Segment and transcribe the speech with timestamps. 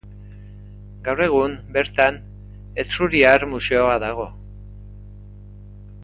[1.07, 2.17] Gaur egun, bertan,
[2.83, 4.25] Etruriar Museoa dago.